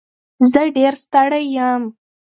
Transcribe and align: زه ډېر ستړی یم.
زه 0.51 0.61
ډېر 0.75 0.93
ستړی 1.03 1.45
یم. 1.55 1.83